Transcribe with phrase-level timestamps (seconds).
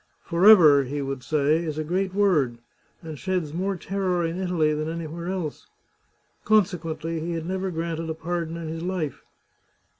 [0.31, 2.57] "Forever," he would say," is a great word,
[3.03, 5.67] and sheds more terror in Italy than anywhere else."
[6.43, 9.21] Con sequently he had never granted a pardon in his life.